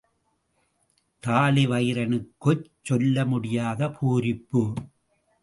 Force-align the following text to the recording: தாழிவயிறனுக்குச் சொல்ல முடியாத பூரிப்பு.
தாழிவயிறனுக்குச் 1.23 2.65
சொல்ல 2.81 3.25
முடியாத 3.25 3.87
பூரிப்பு. 3.87 4.63